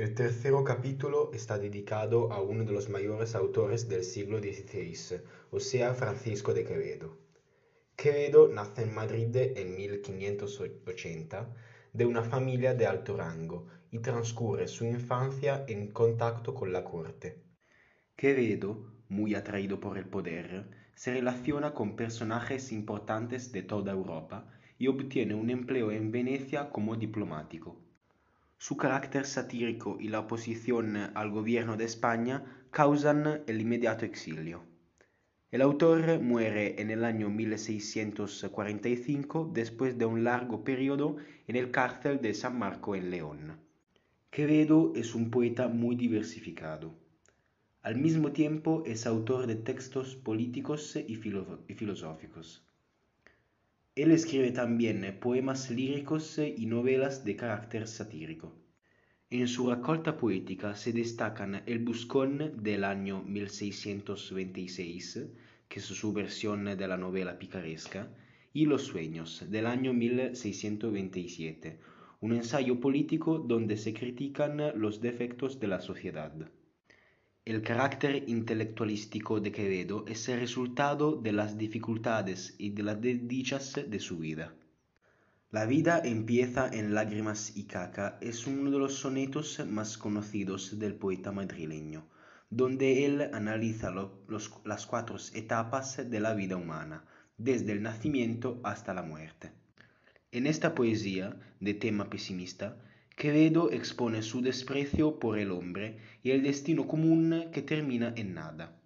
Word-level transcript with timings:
El 0.00 0.14
tercer 0.14 0.54
capítulo 0.64 1.30
está 1.34 1.58
dedicado 1.58 2.32
a 2.32 2.40
uno 2.40 2.64
de 2.64 2.72
los 2.72 2.88
mayores 2.88 3.34
autores 3.34 3.86
del 3.86 4.02
siglo 4.02 4.38
XVI, 4.38 5.20
o 5.50 5.60
sea, 5.60 5.92
Francisco 5.92 6.54
de 6.54 6.64
Quevedo. 6.64 7.18
Quevedo 7.96 8.48
nace 8.48 8.84
en 8.84 8.94
Madrid 8.94 9.36
en 9.36 9.76
1580 9.76 11.54
de 11.92 12.06
una 12.06 12.22
familia 12.22 12.72
de 12.72 12.86
alto 12.86 13.14
rango 13.14 13.66
y 13.90 13.98
transcurre 13.98 14.68
su 14.68 14.86
infancia 14.86 15.66
en 15.68 15.92
contacto 15.92 16.54
con 16.54 16.72
la 16.72 16.82
corte. 16.82 17.44
Quevedo, 18.16 18.94
muy 19.10 19.34
atraído 19.34 19.80
por 19.80 19.98
el 19.98 20.06
poder, 20.06 20.70
se 20.94 21.12
relaciona 21.12 21.74
con 21.74 21.94
personajes 21.94 22.72
importantes 22.72 23.52
de 23.52 23.64
toda 23.64 23.92
Europa 23.92 24.50
y 24.78 24.86
obtiene 24.86 25.34
un 25.34 25.50
empleo 25.50 25.90
en 25.90 26.10
Venecia 26.10 26.70
como 26.70 26.96
diplomático. 26.96 27.89
Su 28.62 28.76
carácter 28.76 29.24
satírico 29.24 29.96
y 29.98 30.08
la 30.08 30.20
oposición 30.20 30.94
al 31.14 31.30
gobierno 31.30 31.78
de 31.78 31.86
España 31.86 32.44
causan 32.70 33.40
el 33.46 33.58
inmediato 33.58 34.04
exilio. 34.04 34.64
El 35.50 35.62
autor 35.62 36.20
muere 36.20 36.78
en 36.78 36.90
el 36.90 37.06
año 37.06 37.30
1645 37.30 39.50
después 39.54 39.96
de 39.96 40.04
un 40.04 40.24
largo 40.24 40.62
periodo 40.62 41.16
en 41.46 41.56
el 41.56 41.70
cárcel 41.70 42.20
de 42.20 42.34
San 42.34 42.58
Marco 42.58 42.94
en 42.94 43.10
León. 43.10 43.56
Quevedo 44.30 44.92
es 44.94 45.14
un 45.14 45.30
poeta 45.30 45.68
muy 45.68 45.96
diversificado. 45.96 46.94
Al 47.80 47.96
mismo 47.96 48.32
tiempo 48.32 48.82
es 48.84 49.06
autor 49.06 49.46
de 49.46 49.54
textos 49.54 50.16
políticos 50.16 50.96
y, 50.96 51.16
filosóficos. 51.16 52.62
Él 54.02 54.10
escribe 54.12 54.50
también 54.50 55.18
poemas 55.20 55.70
líricos 55.70 56.38
y 56.38 56.64
novelas 56.64 57.22
de 57.22 57.36
carácter 57.36 57.86
satírico. 57.86 58.56
En 59.28 59.46
su 59.46 59.68
raccolta 59.68 60.16
poética 60.16 60.74
se 60.74 60.94
destacan 60.94 61.62
El 61.66 61.80
Buscón 61.80 62.62
del 62.62 62.84
año 62.84 63.22
1626, 63.24 65.26
que 65.68 65.80
es 65.80 65.84
su 65.84 66.14
versión 66.14 66.64
de 66.64 66.88
la 66.88 66.96
novela 66.96 67.38
picaresca, 67.38 68.08
y 68.54 68.64
Los 68.64 68.84
Sueños 68.84 69.44
del 69.50 69.66
año 69.66 69.92
1627, 69.92 71.78
un 72.20 72.32
ensayo 72.32 72.80
político 72.80 73.38
donde 73.38 73.76
se 73.76 73.92
critican 73.92 74.80
los 74.80 75.02
defectos 75.02 75.60
de 75.60 75.66
la 75.66 75.82
sociedad. 75.82 76.32
El 77.46 77.62
carácter 77.62 78.28
intelectualístico 78.28 79.40
de 79.40 79.50
Quevedo 79.50 80.04
es 80.06 80.28
el 80.28 80.40
resultado 80.40 81.16
de 81.16 81.32
las 81.32 81.56
dificultades 81.56 82.54
y 82.58 82.70
de 82.70 82.82
las 82.82 83.00
desdichas 83.00 83.80
de 83.88 83.98
su 83.98 84.18
vida. 84.18 84.52
La 85.50 85.64
vida 85.64 86.02
empieza 86.04 86.68
en 86.68 86.94
lágrimas 86.94 87.56
y 87.56 87.64
caca 87.64 88.18
es 88.20 88.46
uno 88.46 88.70
de 88.70 88.78
los 88.78 88.94
sonetos 88.94 89.58
más 89.66 89.96
conocidos 89.96 90.78
del 90.78 90.94
poeta 90.94 91.32
madrileño, 91.32 92.06
donde 92.50 93.06
él 93.06 93.30
analiza 93.32 93.90
las 94.64 94.86
cuatro 94.86 95.16
etapas 95.32 96.10
de 96.10 96.20
la 96.20 96.34
vida 96.34 96.56
humana, 96.56 97.04
desde 97.38 97.72
el 97.72 97.80
nacimiento 97.80 98.60
hasta 98.64 98.92
la 98.92 99.02
muerte. 99.02 99.50
En 100.30 100.46
esta 100.46 100.74
poesía, 100.74 101.40
de 101.58 101.72
tema 101.72 102.10
pesimista, 102.10 102.76
Quevedo 103.20 103.70
expone 103.70 104.22
su 104.22 104.40
desprecio 104.40 105.18
por 105.18 105.38
el 105.38 105.50
hombre 105.50 105.98
y 106.22 106.30
el 106.30 106.42
destino 106.42 106.88
común 106.88 107.50
que 107.52 107.60
termina 107.60 108.14
en 108.16 108.32
nada. 108.32 108.80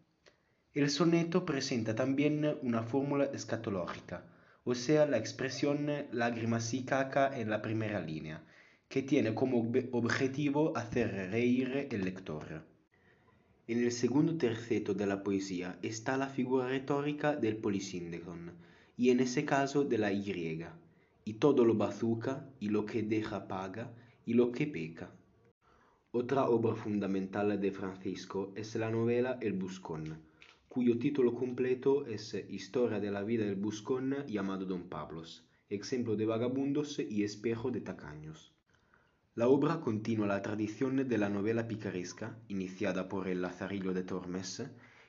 El 0.72 0.90
soneto 0.90 1.46
presenta 1.46 1.94
también 1.94 2.58
una 2.60 2.82
fórmula 2.82 3.26
escatológica, 3.26 4.26
o 4.64 4.74
sea, 4.74 5.06
la 5.06 5.18
expresión 5.18 5.86
lágrimas 6.10 6.74
y 6.74 6.82
caca 6.82 7.38
en 7.38 7.48
la 7.48 7.62
primera 7.62 8.00
línea, 8.00 8.42
que 8.88 9.02
tiene 9.02 9.36
como 9.36 9.72
objetivo 9.92 10.76
hacer 10.76 11.30
reír 11.30 11.86
el 11.92 12.04
lector. 12.04 12.64
En 13.68 13.84
el 13.84 13.92
segundo 13.92 14.36
terceto 14.36 14.94
de 14.94 15.06
la 15.06 15.22
poesía 15.22 15.78
está 15.80 16.16
la 16.16 16.26
figura 16.26 16.66
retórica 16.66 17.36
del 17.36 17.58
polisínderon, 17.58 18.50
y 18.96 19.10
en 19.10 19.20
ese 19.20 19.44
caso 19.44 19.84
de 19.84 19.98
la 19.98 20.10
Y, 20.10 20.66
y 21.24 21.34
todo 21.34 21.64
lo 21.64 21.76
bazuca, 21.76 22.48
y 22.58 22.70
lo 22.70 22.84
que 22.84 23.04
deja 23.04 23.46
paga, 23.46 23.92
y 24.26 24.34
lo 24.34 24.52
que 24.52 24.66
peca. 24.66 25.10
Otra 26.12 26.48
obra 26.48 26.74
fundamental 26.74 27.60
de 27.60 27.72
Francisco 27.72 28.52
es 28.54 28.74
la 28.76 28.90
novela 28.90 29.38
El 29.40 29.54
Buscón, 29.54 30.22
cuyo 30.68 30.98
título 30.98 31.34
completo 31.34 32.06
es 32.06 32.34
Historia 32.48 33.00
de 33.00 33.10
la 33.10 33.22
vida 33.22 33.44
del 33.44 33.56
Buscón 33.56 34.14
llamado 34.26 34.64
Don 34.64 34.88
Pablos, 34.88 35.44
ejemplo 35.68 36.16
de 36.16 36.26
vagabundos 36.26 36.98
y 36.98 37.24
espejo 37.24 37.70
de 37.70 37.80
tacaños. 37.80 38.54
La 39.34 39.48
obra 39.48 39.80
continúa 39.80 40.28
la 40.28 40.42
tradición 40.42 41.08
de 41.08 41.18
la 41.18 41.28
novela 41.28 41.66
picaresca, 41.66 42.38
iniciada 42.46 43.08
por 43.08 43.26
el 43.26 43.42
Lazarillo 43.42 43.92
de 43.92 44.04
Tormes, 44.04 44.62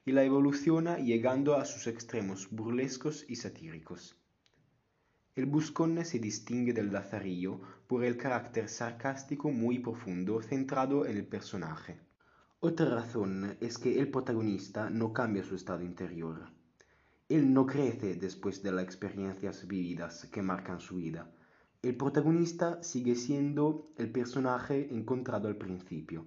y 0.06 0.12
la 0.12 0.24
evoluciona 0.24 0.98
llegando 0.98 1.56
a 1.56 1.66
sus 1.66 1.88
extremos 1.88 2.50
burlescos 2.50 3.26
y 3.28 3.36
satíricos. 3.36 4.16
El 5.36 5.48
buscón 5.48 6.06
se 6.06 6.18
distingue 6.18 6.72
del 6.72 6.94
lazarillo 6.94 7.60
por 7.88 8.06
el 8.06 8.16
carácter 8.16 8.70
sarcástico 8.70 9.52
muy 9.52 9.80
profundo 9.80 10.42
centrado 10.42 11.06
en 11.06 11.18
el 11.18 11.26
personaje. 11.28 12.00
Otra 12.62 12.86
razón 12.90 13.58
es 13.60 13.78
que 13.78 14.00
el 14.00 14.10
protagonista 14.10 14.90
no 14.90 15.12
cambia 15.12 15.44
su 15.44 15.56
estado 15.56 15.84
interior. 15.84 16.54
Él 17.28 17.54
no 17.54 17.66
crece 17.66 18.16
después 18.16 18.64
de 18.64 18.72
las 18.72 18.86
experiencias 18.86 19.68
vividas 19.68 20.26
que 20.32 20.42
marcan 20.42 20.80
su 20.80 20.96
vida. 20.96 21.30
El 21.82 21.98
protagonista 21.98 22.82
sigue 22.82 23.16
siendo 23.16 23.92
el 23.98 24.10
personaje 24.14 24.88
encontrado 24.96 25.50
al 25.50 25.58
principio. 25.58 26.26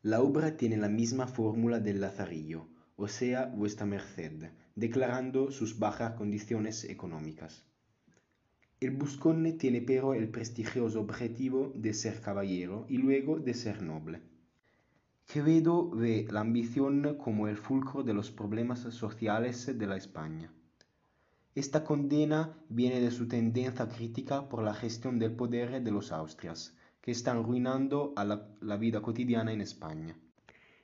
La 0.00 0.22
obra 0.22 0.56
tiene 0.56 0.78
la 0.78 0.88
misma 0.88 1.26
fórmula 1.26 1.80
del 1.80 2.00
lazarillo, 2.00 2.66
o 2.96 3.08
sea, 3.08 3.44
vuestra 3.44 3.84
merced, 3.84 4.50
declarando 4.78 5.50
sus 5.50 5.78
bajas 5.78 6.12
condiciones 6.12 6.84
económicas. 6.84 7.64
El 8.80 8.92
buscón 8.92 9.58
tiene 9.58 9.82
pero 9.82 10.14
el 10.14 10.28
prestigioso 10.28 11.00
objetivo 11.00 11.72
de 11.74 11.92
ser 11.92 12.20
caballero 12.20 12.86
y 12.88 12.98
luego 12.98 13.40
de 13.40 13.54
ser 13.54 13.82
noble. 13.82 14.20
Quevedo 15.26 15.90
ve 15.90 16.28
la 16.30 16.40
ambición 16.40 17.16
como 17.18 17.48
el 17.48 17.56
fulcro 17.56 18.04
de 18.04 18.14
los 18.14 18.30
problemas 18.30 18.80
sociales 18.80 19.66
de 19.66 19.86
la 19.86 19.96
España. 19.96 20.52
Esta 21.56 21.82
condena 21.82 22.56
viene 22.68 23.00
de 23.00 23.10
su 23.10 23.26
tendencia 23.26 23.88
crítica 23.88 24.48
por 24.48 24.62
la 24.62 24.74
gestión 24.74 25.18
del 25.18 25.32
poder 25.32 25.82
de 25.82 25.90
los 25.90 26.12
Austrias, 26.12 26.76
que 27.00 27.10
están 27.10 27.38
arruinando 27.38 28.14
la, 28.60 28.76
vida 28.76 29.02
cotidiana 29.02 29.52
en 29.52 29.60
España. 29.60 30.16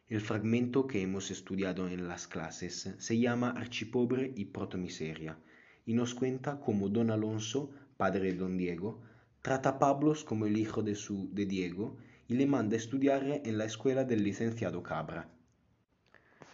El 0.06 0.20
fragmento 0.20 0.86
que 0.86 1.00
hemos 1.00 1.30
estudiado 1.30 1.88
en 1.88 2.08
las 2.08 2.28
clases 2.28 2.94
se 2.98 3.18
llama 3.18 3.54
Archipobre 3.56 4.34
y 4.36 4.44
Protomiseria 4.44 5.38
y 5.86 5.94
nos 5.94 6.14
cuenta 6.14 6.60
cómo 6.60 6.90
don 6.90 7.10
Alonso, 7.10 7.70
padre 7.96 8.32
de 8.32 8.36
don 8.36 8.58
Diego, 8.58 9.00
trata 9.40 9.70
a 9.70 9.78
Pablos 9.78 10.22
como 10.22 10.44
el 10.44 10.58
hijo 10.58 10.82
de, 10.82 10.94
su, 10.94 11.30
de 11.32 11.46
Diego 11.46 11.96
y 12.28 12.34
le 12.34 12.46
manda 12.46 12.76
estudiar 12.76 13.40
en 13.44 13.56
la 13.56 13.64
escuela 13.64 14.04
del 14.04 14.24
licenciado 14.24 14.82
Cabra. 14.82 15.30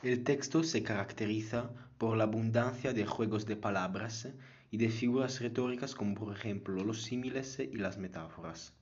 El 0.04 0.22
texto 0.22 0.62
se 0.62 0.84
caracteriza 0.84 1.72
por 1.98 2.16
la 2.16 2.24
abundancia 2.24 2.92
de 2.92 3.04
juegos 3.04 3.46
de 3.46 3.56
palabras 3.56 4.28
y 4.70 4.76
de 4.76 4.90
figuras 4.90 5.40
retóricas 5.40 5.96
como 5.96 6.14
por 6.14 6.36
ejemplo 6.36 6.84
los 6.84 7.02
símiles 7.02 7.58
y 7.58 7.76
las 7.76 7.98
metáforas. 7.98 8.79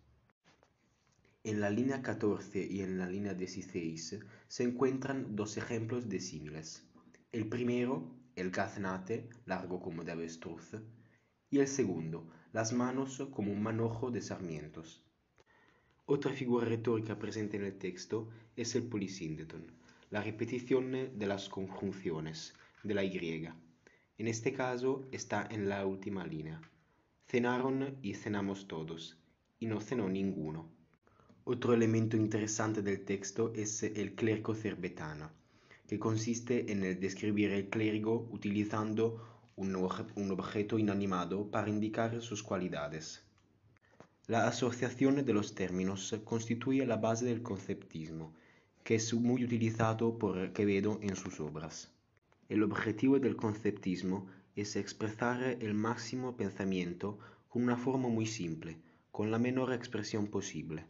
En 1.48 1.62
la 1.62 1.70
línea 1.70 2.02
14 2.02 2.68
y 2.70 2.82
en 2.82 2.98
la 2.98 3.06
línea 3.06 3.32
16 3.32 4.20
se 4.48 4.62
encuentran 4.62 5.34
dos 5.34 5.56
ejemplos 5.56 6.06
de 6.06 6.20
símiles. 6.20 6.86
El 7.32 7.48
primero, 7.48 8.14
el 8.36 8.50
gaznate, 8.50 9.30
largo 9.46 9.80
como 9.80 10.04
de 10.04 10.12
avestruz, 10.12 10.76
y 11.48 11.60
el 11.60 11.66
segundo, 11.66 12.28
las 12.52 12.74
manos 12.74 13.26
como 13.32 13.50
un 13.50 13.62
manojo 13.62 14.10
de 14.10 14.20
sarmientos. 14.20 15.02
Otra 16.04 16.34
figura 16.34 16.66
retórica 16.66 17.18
presente 17.18 17.56
en 17.56 17.64
el 17.64 17.78
texto 17.78 18.28
es 18.54 18.74
el 18.74 18.82
polisíndeton, 18.82 19.72
la 20.10 20.22
repetición 20.22 20.92
de 20.92 21.26
las 21.26 21.48
conjunciones 21.48 22.52
de 22.82 22.92
la 22.92 23.04
Y. 23.04 23.48
En 24.18 24.28
este 24.28 24.52
caso 24.52 25.08
está 25.12 25.48
en 25.50 25.70
la 25.70 25.86
última 25.86 26.26
línea. 26.26 26.60
Cenaron 27.26 27.96
y 28.02 28.12
cenamos 28.12 28.68
todos, 28.68 29.16
y 29.58 29.64
no 29.64 29.80
cenó 29.80 30.10
ninguno. 30.10 30.76
Otro 31.50 31.72
elemento 31.72 32.18
interesante 32.18 32.82
del 32.82 33.06
texto 33.06 33.54
es 33.54 33.82
el 33.82 34.14
clérigo 34.14 34.54
cerbetano, 34.54 35.30
que 35.86 35.98
consiste 35.98 36.70
en 36.70 36.82
describir 37.00 37.52
el 37.52 37.70
clérigo 37.70 38.28
utilizando 38.30 39.26
un 39.56 39.74
objeto 39.74 40.78
inanimado 40.78 41.50
para 41.50 41.70
indicar 41.70 42.20
sus 42.20 42.42
cualidades. 42.42 43.24
La 44.26 44.46
asociación 44.46 45.24
de 45.24 45.32
los 45.32 45.54
términos 45.54 46.14
constituye 46.22 46.84
la 46.84 46.98
base 46.98 47.24
del 47.24 47.42
conceptismo, 47.42 48.34
que 48.84 48.96
es 48.96 49.14
muy 49.14 49.42
utilizado 49.42 50.18
por 50.18 50.52
Quevedo 50.52 50.98
en 51.00 51.16
sus 51.16 51.40
obras. 51.40 51.90
El 52.50 52.62
objetivo 52.62 53.18
del 53.20 53.36
conceptismo 53.36 54.26
es 54.54 54.76
expresar 54.76 55.42
el 55.42 55.72
máximo 55.72 56.36
pensamiento 56.36 57.18
con 57.48 57.62
una 57.62 57.78
forma 57.78 58.10
muy 58.10 58.26
simple, 58.26 58.76
con 59.10 59.30
la 59.30 59.38
menor 59.38 59.72
expresión 59.72 60.26
posible. 60.26 60.84